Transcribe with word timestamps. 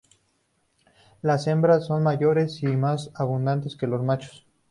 Las 1.21 1.45
hembras 1.45 1.85
son 1.85 2.01
mayores 2.01 2.63
y 2.63 2.65
más 2.65 3.11
abundantes 3.13 3.75
que 3.75 3.85
los 3.85 4.01
machos. 4.01 4.47